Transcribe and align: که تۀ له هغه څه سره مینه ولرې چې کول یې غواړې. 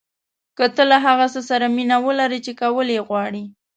که 0.57 0.65
تۀ 0.75 0.83
له 0.91 0.97
هغه 1.05 1.25
څه 1.33 1.41
سره 1.49 1.65
مینه 1.75 1.97
ولرې 2.05 2.39
چې 2.45 2.51
کول 2.61 2.87
یې 2.95 3.01
غواړې. 3.07 3.43